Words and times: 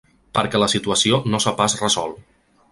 Perquè 0.37 0.61
la 0.61 0.69
situació 0.73 1.21
no 1.33 1.43
s’ha 1.45 1.55
pas 1.63 1.79
resolt. 1.85 2.29